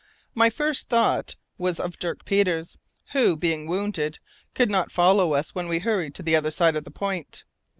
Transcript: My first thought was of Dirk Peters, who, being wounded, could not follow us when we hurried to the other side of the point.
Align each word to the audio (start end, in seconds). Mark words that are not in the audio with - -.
My 0.33 0.49
first 0.49 0.89
thought 0.89 1.35
was 1.59 1.79
of 1.79 1.99
Dirk 1.99 2.25
Peters, 2.25 2.75
who, 3.11 3.37
being 3.37 3.67
wounded, 3.67 4.17
could 4.55 4.71
not 4.71 4.91
follow 4.91 5.35
us 5.35 5.53
when 5.53 5.67
we 5.67 5.77
hurried 5.77 6.15
to 6.15 6.23
the 6.23 6.35
other 6.35 6.49
side 6.49 6.75
of 6.75 6.85
the 6.85 6.89
point. 6.89 7.43